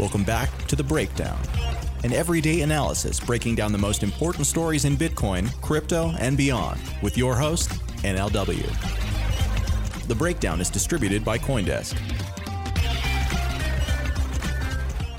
[0.00, 1.38] Welcome back to The Breakdown,
[2.04, 7.18] an everyday analysis breaking down the most important stories in Bitcoin, crypto, and beyond with
[7.18, 7.68] your host,
[7.98, 8.64] NLW.
[10.08, 12.00] The Breakdown is distributed by CoinDesk.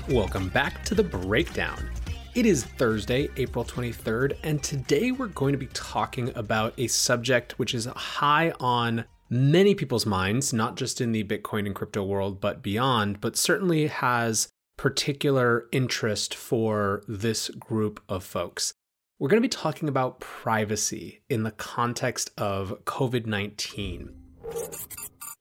[0.08, 1.88] Welcome back to The Breakdown.
[2.34, 7.56] It is Thursday, April 23rd, and today we're going to be talking about a subject
[7.56, 12.40] which is high on many people's minds, not just in the Bitcoin and crypto world,
[12.40, 14.48] but beyond, but certainly has
[14.82, 18.74] particular interest for this group of folks.
[19.20, 24.12] We're going to be talking about privacy in the context of COVID 19.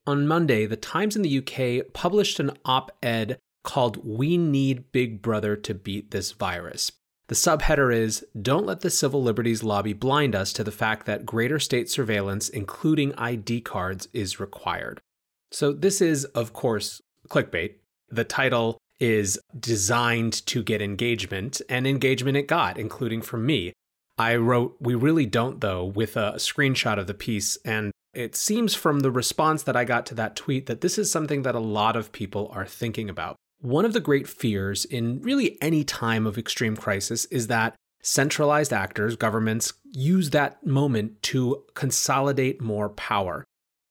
[0.05, 5.23] On Monday, the Times in the UK published an op ed called We Need Big
[5.23, 6.91] Brother to Beat This Virus.
[7.27, 11.25] The subheader is Don't let the civil liberties lobby blind us to the fact that
[11.25, 15.01] greater state surveillance, including ID cards, is required.
[15.49, 17.77] So, this is, of course, clickbait.
[18.07, 23.73] The title is designed to get engagement, and engagement it got, including from me.
[24.17, 28.75] I wrote, We really don't, though, with a screenshot of the piece, and it seems
[28.75, 31.59] from the response that I got to that tweet that this is something that a
[31.59, 33.35] lot of people are thinking about.
[33.59, 38.73] One of the great fears in really any time of extreme crisis is that centralized
[38.73, 43.43] actors, governments, use that moment to consolidate more power.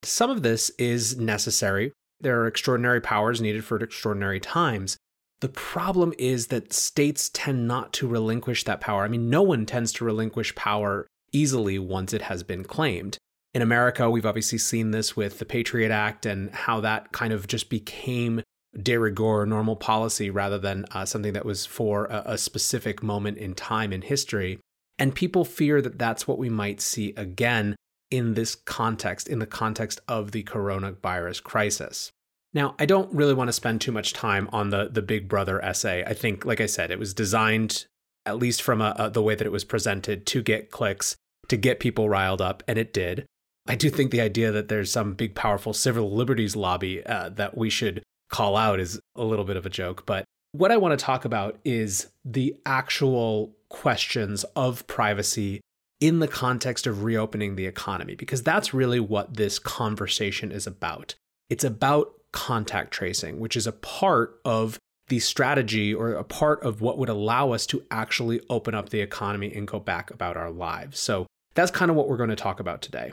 [0.03, 1.91] Some of this is necessary.
[2.21, 4.97] There are extraordinary powers needed for extraordinary times.
[5.41, 9.03] The problem is that states tend not to relinquish that power.
[9.03, 13.17] I mean, no one tends to relinquish power easily once it has been claimed.
[13.53, 17.47] In America, we've obviously seen this with the Patriot Act and how that kind of
[17.47, 18.43] just became
[18.81, 23.37] de rigueur normal policy rather than uh, something that was for a, a specific moment
[23.37, 24.59] in time in history.
[24.97, 27.75] And people fear that that's what we might see again
[28.11, 32.11] in this context, in the context of the coronavirus crisis.
[32.53, 35.63] Now, I don't really want to spend too much time on the the Big Brother
[35.63, 36.03] essay.
[36.05, 37.85] I think, like I said, it was designed,
[38.25, 41.15] at least from a, a, the way that it was presented, to get clicks,
[41.47, 43.25] to get people riled up, and it did.
[43.67, 47.57] I do think the idea that there's some big, powerful civil liberties lobby uh, that
[47.57, 50.05] we should call out is a little bit of a joke.
[50.05, 55.61] But what I want to talk about is the actual questions of privacy
[56.01, 61.15] in the context of reopening the economy, because that's really what this conversation is about.
[61.49, 66.81] It's about contact tracing, which is a part of the strategy or a part of
[66.81, 70.49] what would allow us to actually open up the economy and go back about our
[70.49, 70.99] lives.
[70.99, 73.11] So that's kind of what we're going to talk about today.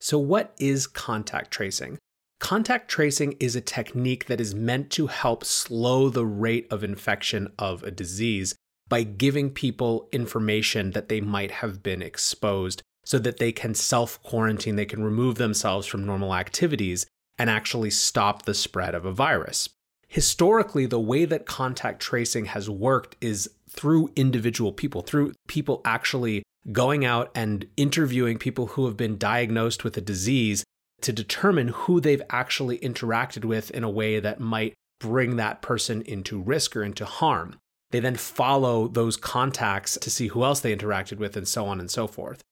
[0.00, 1.98] So, what is contact tracing?
[2.40, 7.52] Contact tracing is a technique that is meant to help slow the rate of infection
[7.58, 8.54] of a disease
[8.90, 14.22] by giving people information that they might have been exposed so that they can self
[14.22, 17.06] quarantine, they can remove themselves from normal activities
[17.38, 19.70] and actually stop the spread of a virus.
[20.08, 26.42] Historically, the way that contact tracing has worked is through individual people, through people actually
[26.72, 30.64] going out and interviewing people who have been diagnosed with a disease
[31.00, 36.02] to determine who they've actually interacted with in a way that might bring that person
[36.02, 37.56] into risk or into harm.
[37.90, 41.80] They then follow those contacts to see who else they interacted with and so on
[41.80, 42.42] and so forth.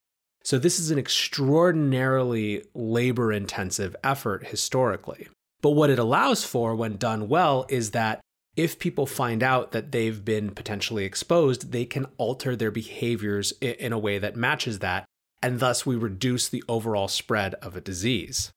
[0.42, 5.28] So, this is an extraordinarily labor intensive effort historically.
[5.60, 8.20] But what it allows for when done well is that
[8.56, 13.92] if people find out that they've been potentially exposed, they can alter their behaviors in
[13.92, 15.04] a way that matches that
[15.42, 18.50] and thus we reduce the overall spread of a disease.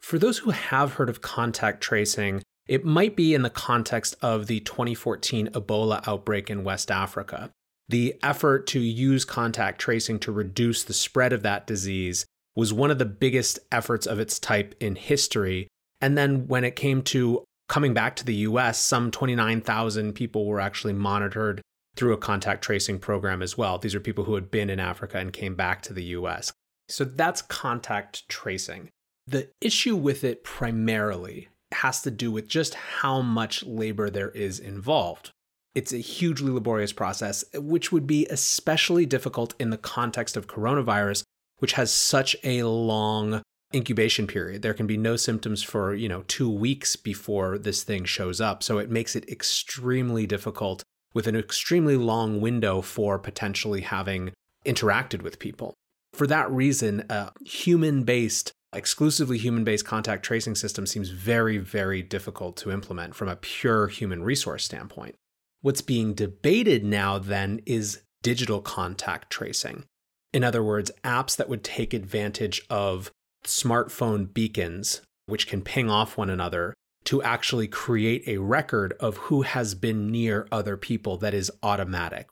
[0.00, 4.46] For those who have heard of contact tracing, it might be in the context of
[4.46, 7.50] the 2014 Ebola outbreak in West Africa.
[7.88, 12.24] The effort to use contact tracing to reduce the spread of that disease
[12.54, 15.68] was one of the biggest efforts of its type in history.
[16.00, 20.60] And then when it came to coming back to the US, some 29,000 people were
[20.60, 21.60] actually monitored
[21.96, 23.78] through a contact tracing program as well.
[23.78, 26.52] These are people who had been in Africa and came back to the US.
[26.88, 28.90] So that's contact tracing.
[29.26, 34.58] The issue with it primarily has to do with just how much labor there is
[34.58, 35.30] involved.
[35.74, 41.22] It's a hugely laborious process, which would be especially difficult in the context of coronavirus,
[41.58, 43.42] which has such a long
[43.74, 44.60] incubation period.
[44.60, 48.62] There can be no symptoms for, you know, 2 weeks before this thing shows up.
[48.62, 50.82] So it makes it extremely difficult
[51.14, 54.32] with an extremely long window for potentially having
[54.66, 55.72] interacted with people.
[56.12, 62.02] For that reason, a human based, exclusively human based contact tracing system seems very, very
[62.02, 65.14] difficult to implement from a pure human resource standpoint.
[65.60, 69.84] What's being debated now then is digital contact tracing.
[70.32, 73.10] In other words, apps that would take advantage of
[73.44, 76.74] smartphone beacons, which can ping off one another
[77.04, 82.28] to actually create a record of who has been near other people that is automatic.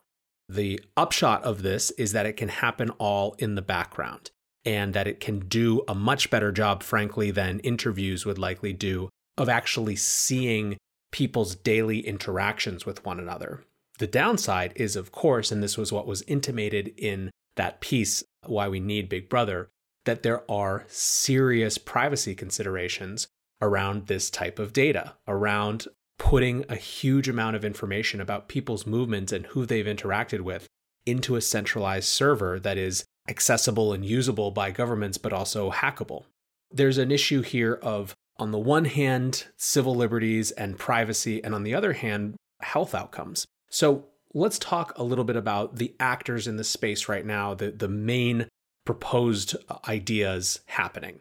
[0.49, 4.31] The upshot of this is that it can happen all in the background
[4.65, 9.09] and that it can do a much better job, frankly, than interviews would likely do
[9.37, 10.77] of actually seeing
[11.11, 13.63] people's daily interactions with one another.
[13.99, 18.67] The downside is, of course, and this was what was intimated in that piece, Why
[18.67, 19.69] We Need Big Brother,
[20.05, 23.27] that there are serious privacy considerations
[23.61, 25.87] around this type of data, around
[26.17, 30.67] putting a huge amount of information about people's movements and who they've interacted with
[31.05, 36.25] into a centralized server that is accessible and usable by governments, but also hackable.
[36.71, 41.63] There's an issue here of, on the one hand, civil liberties and privacy, and on
[41.63, 43.45] the other hand, health outcomes.
[43.69, 47.71] So let's talk a little bit about the actors in the space right now, the,
[47.71, 48.47] the main
[48.85, 51.19] proposed uh, ideas happening.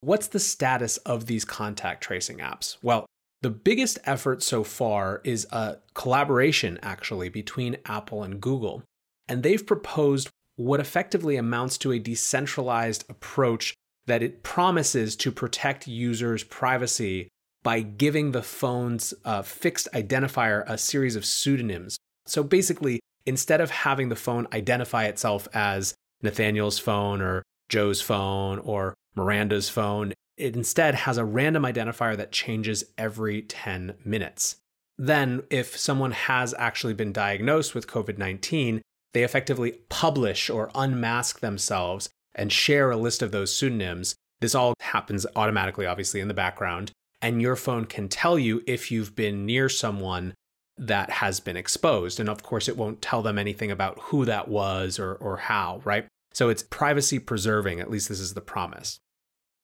[0.00, 2.76] What's the status of these contact tracing apps?
[2.82, 3.06] Well,
[3.42, 8.82] the biggest effort so far is a collaboration actually between Apple and Google.
[9.28, 10.28] And they've proposed
[10.60, 13.74] what effectively amounts to a decentralized approach
[14.04, 17.28] that it promises to protect users' privacy
[17.62, 21.98] by giving the phone's uh, fixed identifier a series of pseudonyms.
[22.26, 28.58] So basically, instead of having the phone identify itself as Nathaniel's phone or Joe's phone
[28.58, 34.56] or Miranda's phone, it instead has a random identifier that changes every 10 minutes.
[34.98, 41.40] Then, if someone has actually been diagnosed with COVID 19, they effectively publish or unmask
[41.40, 44.14] themselves and share a list of those pseudonyms.
[44.40, 46.92] This all happens automatically, obviously, in the background.
[47.20, 50.34] And your phone can tell you if you've been near someone
[50.78, 52.18] that has been exposed.
[52.18, 55.82] And of course, it won't tell them anything about who that was or, or how,
[55.84, 56.06] right?
[56.32, 58.98] So it's privacy preserving, at least this is the promise.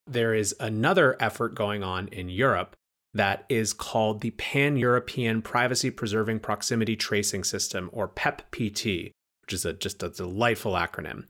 [0.07, 2.77] There is another effort going on in Europe
[3.15, 9.13] that is called the Pan European Privacy Preserving Proximity Tracing System, or PEPPT,
[9.47, 11.25] which is a, just a delightful acronym.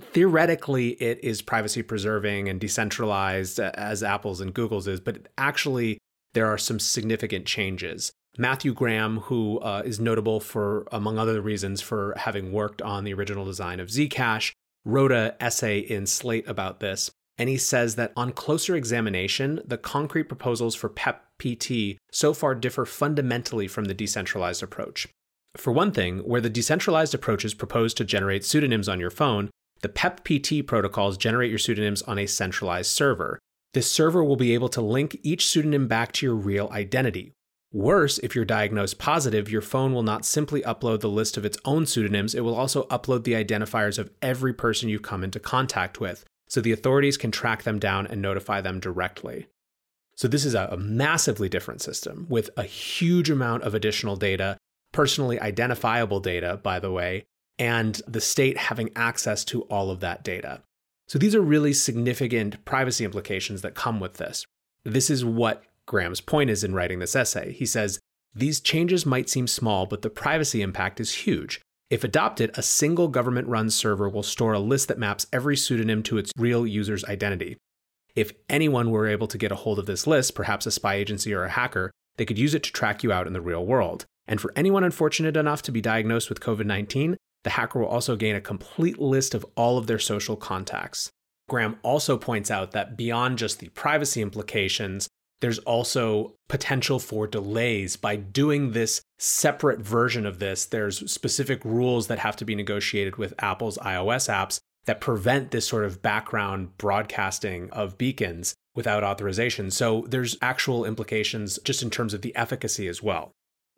[0.00, 5.98] Theoretically, it is privacy preserving and decentralized as Apple's and Google's is, but actually,
[6.34, 8.12] there are some significant changes.
[8.38, 13.12] Matthew Graham, who uh, is notable for, among other reasons, for having worked on the
[13.12, 14.52] original design of Zcash,
[14.84, 17.10] wrote an essay in Slate about this.
[17.38, 22.84] And he says that on closer examination, the concrete proposals for PEPPT so far differ
[22.86, 25.08] fundamentally from the decentralized approach.
[25.56, 29.50] For one thing, where the decentralized approaches propose to generate pseudonyms on your phone,
[29.82, 33.38] the PEPPT protocols generate your pseudonyms on a centralized server.
[33.74, 37.32] This server will be able to link each pseudonym back to your real identity.
[37.72, 41.58] Worse, if you're diagnosed positive, your phone will not simply upload the list of its
[41.64, 45.98] own pseudonyms, it will also upload the identifiers of every person you've come into contact
[45.98, 49.46] with, so the authorities can track them down and notify them directly.
[50.16, 54.58] So, this is a, massively different system with a huge amount of additional data
[54.92, 57.24] personally identifiable data, by the way,
[57.58, 60.62] and the state having access to all of that data.
[61.08, 64.46] So these are really significant privacy implications that come with this.
[64.84, 67.52] This is what Graham's point is in writing this essay.
[67.52, 67.98] He says,
[68.34, 71.60] These changes might seem small, but the privacy impact is huge.
[71.90, 76.02] If adopted, a single government run server will store a list that maps every pseudonym
[76.04, 77.58] to its real user's identity.
[78.14, 81.34] If anyone were able to get a hold of this list, perhaps a spy agency
[81.34, 84.06] or a hacker, they could use it to track you out in the real world.
[84.26, 88.16] And for anyone unfortunate enough to be diagnosed with COVID 19, the hacker will also
[88.16, 91.10] gain a complete list of all of their social contacts.
[91.48, 95.08] Graham also points out that beyond just the privacy implications,
[95.40, 100.66] there's also potential for delays by doing this separate version of this.
[100.66, 105.66] There's specific rules that have to be negotiated with Apple's iOS apps that prevent this
[105.66, 109.70] sort of background broadcasting of beacons without authorization.
[109.70, 113.32] So there's actual implications just in terms of the efficacy as well.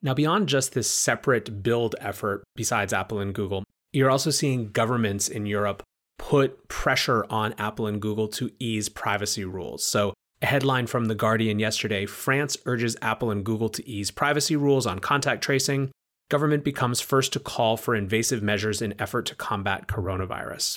[0.04, 5.28] Now, beyond just this separate build effort, besides Apple and Google, you're also seeing governments
[5.28, 5.82] in Europe
[6.18, 9.82] put pressure on Apple and Google to ease privacy rules.
[9.82, 14.56] So, a headline from The Guardian yesterday France urges Apple and Google to ease privacy
[14.56, 15.90] rules on contact tracing.
[16.30, 20.76] Government becomes first to call for invasive measures in effort to combat coronavirus.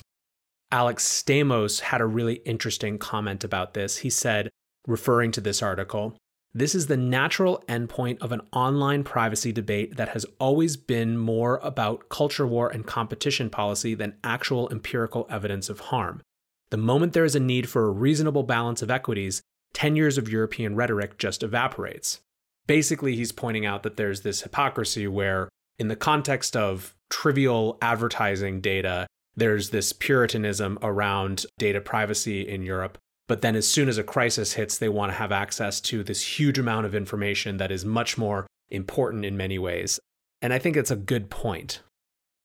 [0.72, 3.98] Alex Stamos had a really interesting comment about this.
[3.98, 4.50] He said,
[4.86, 6.18] referring to this article,
[6.54, 11.60] this is the natural endpoint of an online privacy debate that has always been more
[11.62, 16.22] about culture war and competition policy than actual empirical evidence of harm.
[16.70, 19.42] The moment there is a need for a reasonable balance of equities,
[19.74, 22.22] 10 years of European rhetoric just evaporates.
[22.66, 25.50] Basically, he's pointing out that there's this hypocrisy where,
[25.80, 32.98] in the context of trivial advertising data, there's this puritanism around data privacy in Europe
[33.28, 36.40] But then, as soon as a crisis hits, they want to have access to this
[36.40, 40.00] huge amount of information that is much more important in many ways.
[40.42, 41.82] And I think it's a good point.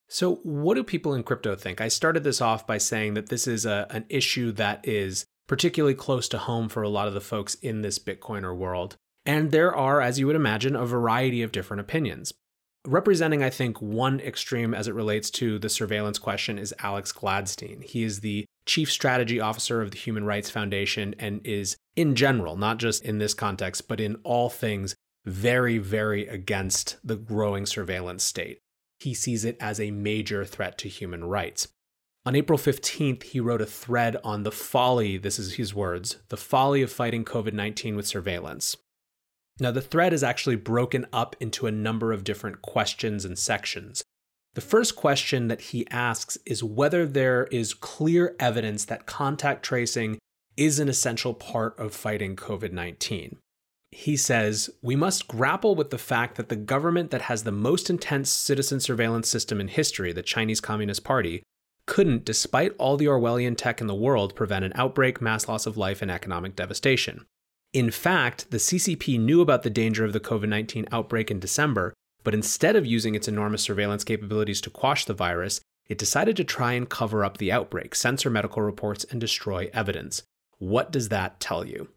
[0.09, 1.81] So, what do people in crypto think?
[1.81, 5.95] I started this off by saying that this is a, an issue that is particularly
[5.95, 8.97] close to home for a lot of the folks in this Bitcoiner world.
[9.25, 12.33] And there are, as you would imagine, a variety of different opinions.
[12.87, 17.85] Representing, I think, one extreme as it relates to the surveillance question is Alex Gladstein.
[17.85, 22.57] He is the chief strategy officer of the Human Rights Foundation and is, in general,
[22.57, 28.25] not just in this context, but in all things, very, very against the growing surveillance
[28.25, 28.59] state.
[28.99, 31.69] He sees it as a major threat to human rights.
[32.25, 36.37] On April 15th, he wrote a thread on the folly, this is his words, the
[36.37, 38.77] folly of fighting COVID 19 with surveillance.
[39.59, 44.03] Now, the thread is actually broken up into a number of different questions and sections.
[44.55, 50.19] The first question that he asks is whether there is clear evidence that contact tracing
[50.57, 53.39] is an essential part of fighting COVID 19.
[53.91, 57.89] He says, We must grapple with the fact that the government that has the most
[57.89, 61.43] intense citizen surveillance system in history, the Chinese Communist Party,
[61.87, 65.77] couldn't, despite all the Orwellian tech in the world, prevent an outbreak, mass loss of
[65.77, 67.27] life, and economic devastation.
[67.73, 71.95] In fact, the CCP knew about the danger of the COVID 19 outbreak in December,
[72.25, 76.45] but instead of using its enormous surveillance capabilities to quash the virus, it decided to
[76.45, 80.23] try and cover up the outbreak, censor medical reports, and destroy evidence.
[80.59, 81.89] What does that tell you?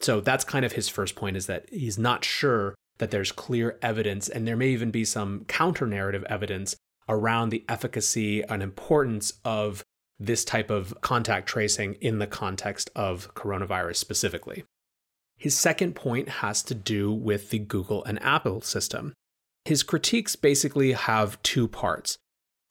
[0.00, 3.78] So that's kind of his first point is that he's not sure that there's clear
[3.82, 6.76] evidence, and there may even be some counter narrative evidence
[7.08, 9.82] around the efficacy and importance of
[10.18, 14.64] this type of contact tracing in the context of coronavirus specifically.
[15.36, 19.12] His second point has to do with the Google and Apple system.
[19.66, 22.18] His critiques basically have two parts.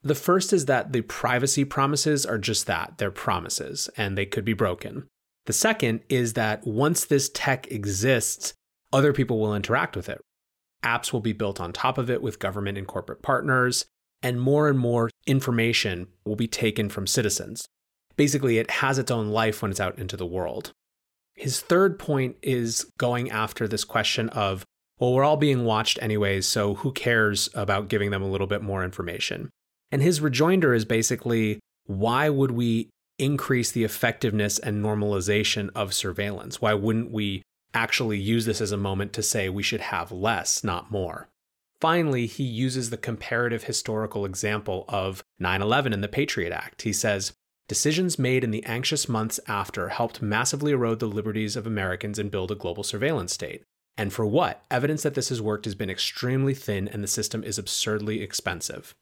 [0.02, 4.46] The first is that the privacy promises are just that they're promises, and they could
[4.46, 5.06] be broken.
[5.46, 8.54] The second is that once this tech exists,
[8.94, 10.22] other people will interact with it.
[10.86, 13.86] Apps will be built on top of it with government and corporate partners,
[14.24, 17.68] and more and more information will be taken from citizens.
[18.16, 20.72] Basically, it has its own life when it's out into the world.
[21.34, 24.64] His third point is going after this question of,
[25.00, 28.62] well, we're all being watched anyways, so who cares about giving them a little bit
[28.62, 29.50] more information?
[29.92, 36.62] And his rejoinder is basically, why would we increase the effectiveness and normalization of surveillance?
[36.62, 40.64] Why wouldn't we actually use this as a moment to say we should have less,
[40.64, 41.28] not more?
[41.82, 46.84] Finally, he uses the comparative historical example of 9 11 and the Patriot Act.
[46.84, 47.34] He says,
[47.68, 52.32] Decisions made in the anxious months after helped massively erode the liberties of Americans and
[52.32, 53.64] build a global surveillance state.
[53.98, 54.64] And for what?
[54.70, 58.94] Evidence that this has worked has been extremely thin and the system is absurdly expensive.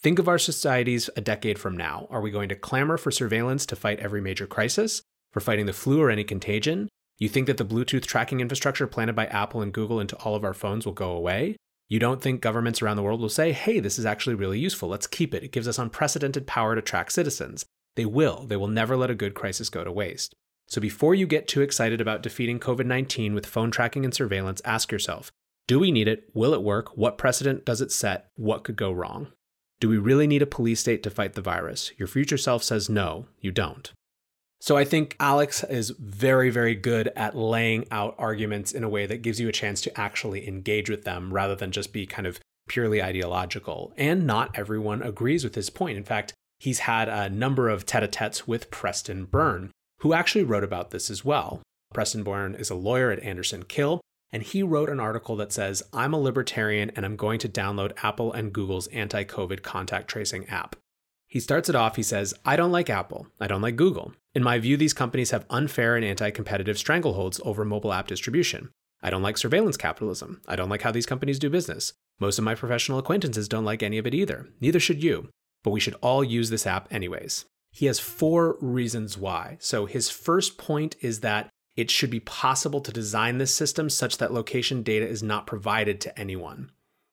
[0.00, 2.08] Think of our societies a decade from now.
[2.10, 5.02] Are we going to clamor for surveillance to fight every major crisis?
[5.30, 6.88] For fighting the flu or any contagion?
[7.18, 10.42] You think that the Bluetooth tracking infrastructure planted by Apple and Google into all of
[10.42, 11.56] our phones will go away?
[11.88, 14.88] You don't think governments around the world will say, hey, this is actually really useful.
[14.88, 15.44] Let's keep it.
[15.44, 17.64] It gives us unprecedented power to track citizens.
[17.94, 18.46] They will.
[18.46, 20.34] They will never let a good crisis go to waste.
[20.68, 24.62] So before you get too excited about defeating COVID 19 with phone tracking and surveillance,
[24.64, 25.30] ask yourself
[25.68, 26.28] do we need it?
[26.34, 26.96] Will it work?
[26.96, 28.26] What precedent does it set?
[28.34, 29.28] What could go wrong?
[29.80, 31.92] Do we really need a police state to fight the virus?
[31.96, 33.90] Your future self says no, you don't.
[34.60, 39.06] So I think Alex is very, very good at laying out arguments in a way
[39.06, 42.28] that gives you a chance to actually engage with them rather than just be kind
[42.28, 42.38] of
[42.68, 43.92] purely ideological.
[43.96, 45.98] And not everyone agrees with his point.
[45.98, 50.42] In fact, he's had a number of tete a tetes with Preston Byrne, who actually
[50.42, 51.62] wrote about this as well.
[51.94, 54.00] Preston Byrne is a lawyer at Anderson Kill,
[54.32, 57.92] and he wrote an article that says, I'm a libertarian and I'm going to download
[58.02, 60.74] Apple and Google's anti COVID contact tracing app.
[61.28, 63.28] He starts it off, he says, I don't like Apple.
[63.40, 64.12] I don't like Google.
[64.34, 68.70] In my view, these companies have unfair and anti competitive strangleholds over mobile app distribution.
[69.02, 70.40] I don't like surveillance capitalism.
[70.48, 71.92] I don't like how these companies do business.
[72.18, 74.48] Most of my professional acquaintances don't like any of it either.
[74.60, 75.28] Neither should you
[75.62, 77.44] but we should all use this app anyways.
[77.72, 79.56] He has four reasons why.
[79.60, 84.18] So his first point is that it should be possible to design this system such
[84.18, 86.70] that location data is not provided to anyone.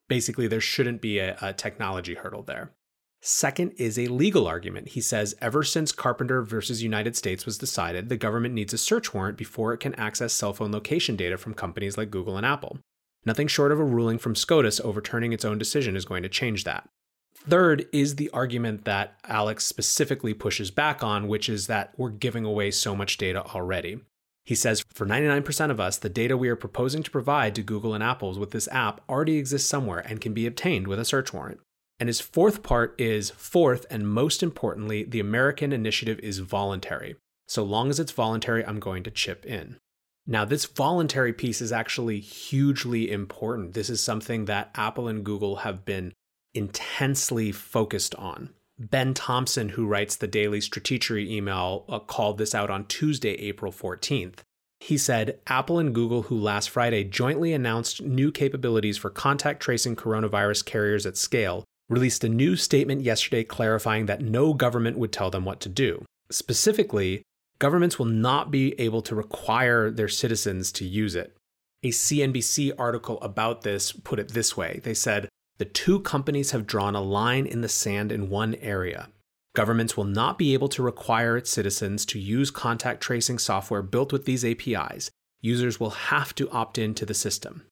[0.09, 2.73] Basically, there shouldn't be a, a technology hurdle there.
[3.21, 4.89] Second is a legal argument.
[4.89, 9.13] He says ever since Carpenter versus United States was decided, the government needs a search
[9.13, 12.79] warrant before it can access cell phone location data from companies like Google and Apple.
[13.25, 16.63] Nothing short of a ruling from SCOTUS overturning its own decision is going to change
[16.63, 16.87] that.
[17.49, 22.45] Third is the argument that Alex specifically pushes back on, which is that we're giving
[22.45, 24.01] away so much data already.
[24.45, 27.95] He says for 99% of us, the data we are proposing to provide to Google
[27.95, 31.33] and Apple's with this app already exists somewhere and can be obtained with a search
[31.33, 31.59] warrant.
[31.99, 37.15] And his fourth part is fourth, and most importantly, the American initiative is voluntary.
[37.47, 39.77] So long as it's voluntary, I'm going to chip in.
[40.27, 43.73] Now, this voluntary piece is actually hugely important.
[43.73, 46.13] This is something that Apple and Google have been
[46.53, 48.49] intensely focused on.
[48.79, 53.71] Ben Thompson, who writes the daily Stratechery email, uh, called this out on Tuesday, April
[53.71, 54.39] 14th.
[54.79, 59.97] He said Apple and Google, who last Friday jointly announced new capabilities for contact tracing
[59.97, 65.29] coronavirus carriers at scale, released a new statement yesterday clarifying that no government would tell
[65.29, 66.05] them what to do.
[66.31, 67.23] Specifically,
[67.57, 71.35] governments will not be able to require their citizens to use it.
[71.83, 75.27] A CNBC article about this put it this way they said,
[75.59, 79.09] The two companies have drawn a line in the sand in one area.
[79.55, 84.13] Governments will not be able to require its citizens to use contact tracing software built
[84.13, 85.11] with these APIs.
[85.41, 87.65] Users will have to opt in to the system.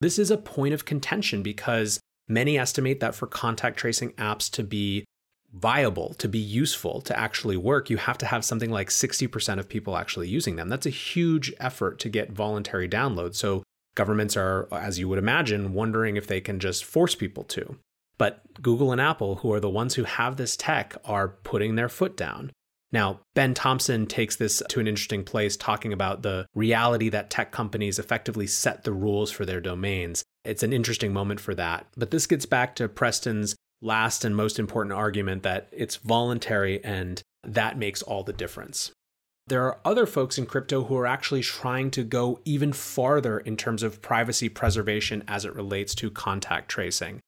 [0.00, 4.64] This is a point of contention because many estimate that for contact tracing apps to
[4.64, 5.04] be
[5.52, 9.68] viable, to be useful, to actually work, you have to have something like 60% of
[9.68, 10.68] people actually using them.
[10.68, 13.36] That's a huge effort to get voluntary download.
[13.36, 13.62] So
[14.00, 17.76] governments are, as you would imagine, wondering if they can just force people to.
[18.16, 21.90] But Google and Apple, who are the ones who have this tech, are putting their
[21.90, 22.50] foot down.
[22.92, 27.52] Now, Ben Thompson takes this to an interesting place, talking about the reality that tech
[27.52, 30.24] companies effectively set the rules for their domains.
[30.46, 31.86] It's an interesting moment for that.
[31.94, 37.20] But this gets back to Preston's last and most important argument that it's voluntary and
[37.44, 38.92] that makes all the difference.
[39.50, 43.56] There are other folks in crypto who are actually trying to go even farther in
[43.56, 47.18] terms of privacy preservation as it relates to contact tracing.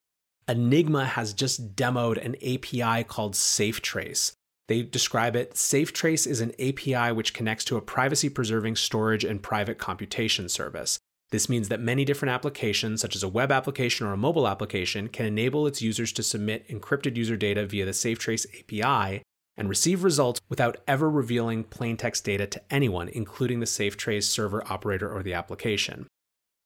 [0.47, 4.31] Enigma has just demoed an API called SafeTrace.
[4.69, 9.43] They describe it SafeTrace is an API which connects to a privacy preserving storage and
[9.43, 10.97] private computation service.
[11.31, 15.09] This means that many different applications, such as a web application or a mobile application,
[15.09, 19.23] can enable its users to submit encrypted user data via the SafeTrace API
[19.57, 24.63] and receive results without ever revealing plain text data to anyone, including the SafeTrace server
[24.71, 26.07] operator or the application.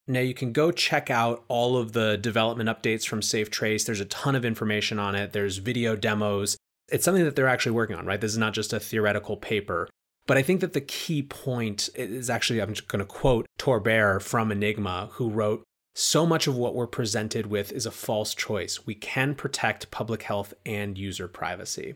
[0.08, 3.86] Now, you can go check out all of the development updates from SafeTrace.
[3.86, 6.56] There's a ton of information on it, there's video demos.
[6.90, 8.22] It's something that they're actually working on, right?
[8.22, 9.90] This is not just a theoretical paper.
[10.26, 13.82] But I think that the key point is actually, I'm just going to quote Tor
[13.82, 18.36] Bair from Enigma, who wrote, so much of what we're presented with is a false
[18.36, 18.86] choice.
[18.86, 21.96] We can protect public health and user privacy.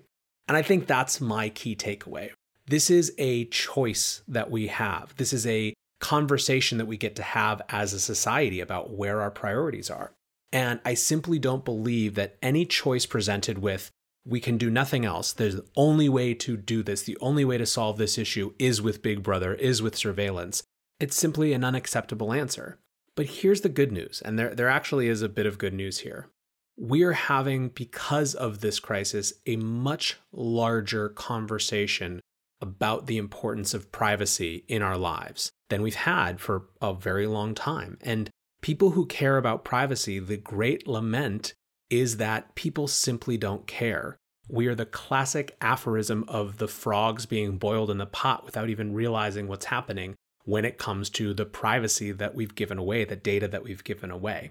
[0.51, 2.31] And I think that's my key takeaway.
[2.67, 5.15] This is a choice that we have.
[5.15, 9.31] This is a conversation that we get to have as a society about where our
[9.31, 10.11] priorities are.
[10.51, 13.91] And I simply don't believe that any choice presented with
[14.25, 15.31] we can do nothing else.
[15.31, 18.81] There's the only way to do this, the only way to solve this issue is
[18.81, 20.63] with Big Brother, is with surveillance.
[20.99, 22.77] It's simply an unacceptable answer.
[23.15, 25.99] But here's the good news, and there, there actually is a bit of good news
[25.99, 26.27] here.
[26.83, 32.21] We are having, because of this crisis, a much larger conversation
[32.59, 37.53] about the importance of privacy in our lives than we've had for a very long
[37.53, 37.99] time.
[38.01, 38.31] And
[38.63, 41.53] people who care about privacy, the great lament
[41.91, 44.17] is that people simply don't care.
[44.49, 48.95] We are the classic aphorism of the frogs being boiled in the pot without even
[48.95, 50.15] realizing what's happening
[50.45, 54.09] when it comes to the privacy that we've given away, the data that we've given
[54.09, 54.49] away.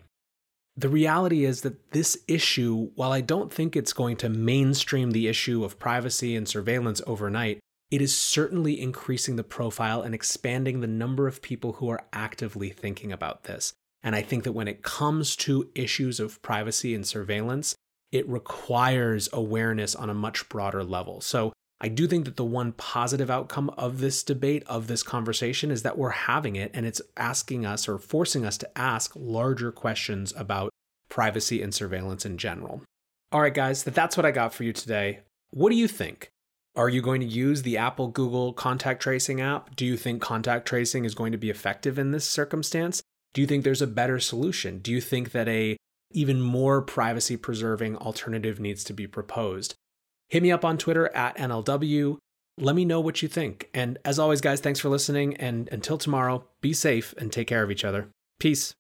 [0.77, 5.29] The reality is that this issue, while I don't think it's going to mainstream the
[5.29, 10.87] issue of privacy and surveillance overnight, it is certainly increasing the profile and expanding the
[10.87, 13.73] number of people who are actively thinking about this.
[14.03, 17.75] And I think that when it comes to issues of privacy and surveillance,
[18.13, 21.21] it requires awareness on a much broader level.
[21.21, 25.71] So I do think that the one positive outcome of this debate, of this conversation,
[25.71, 29.73] is that we're having it and it's asking us or forcing us to ask larger
[29.73, 30.71] questions about
[31.09, 32.83] privacy and surveillance in general.
[33.33, 35.21] All right, guys, that's what I got for you today.
[35.51, 36.29] What do you think?
[36.77, 39.75] Are you going to use the Apple Google contact tracing app?
[39.75, 43.03] Do you think contact tracing is going to be effective in this circumstance?
[43.33, 44.79] Do you think there's a better solution?
[44.79, 45.77] Do you think that a
[46.13, 49.75] even more privacy preserving alternative needs to be proposed?
[50.31, 52.17] Hit me up on Twitter at NLW.
[52.57, 53.69] Let me know what you think.
[53.75, 55.37] And as always, guys, thanks for listening.
[55.37, 58.09] And until tomorrow, be safe and take care of each other.
[58.39, 58.75] Peace.